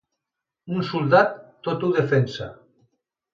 Un 0.77 0.81
soldat, 0.87 1.35
tot 1.69 1.85
ho 1.85 1.91
defensa. 1.99 2.49